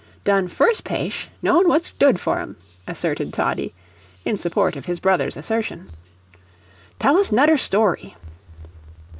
"Done 0.23 0.47
first 0.47 0.83
payshe, 0.83 1.27
know 1.43 1.59
what's 1.59 1.91
dood 1.93 2.19
for 2.19 2.39
him," 2.39 2.57
asserted 2.87 3.31
Toddie, 3.33 3.75
in 4.25 4.35
support 4.35 4.75
of 4.75 4.85
his 4.85 4.99
brother's 4.99 5.37
assertion. 5.37 5.91
"Tell 6.97 7.19
us 7.19 7.31
'nudder 7.31 7.55
story." 7.55 8.15